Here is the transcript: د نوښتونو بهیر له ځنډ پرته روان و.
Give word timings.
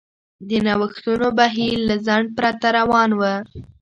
د 0.49 0.49
نوښتونو 0.65 1.27
بهیر 1.39 1.77
له 1.89 1.95
ځنډ 2.05 2.27
پرته 2.37 2.67
روان 2.77 3.09
و. 3.15 3.21